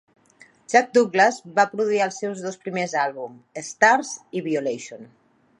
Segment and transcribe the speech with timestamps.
[0.73, 5.11] Jack Douglas va produir els seus dos primers àlbums "Starz" i "Violation".